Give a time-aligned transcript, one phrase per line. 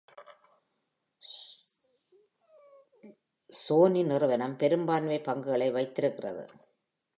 [3.49, 6.45] Sony நிறுவனம் பெரும்பான்மை பங்குகளை வைத்திருக்கிறது.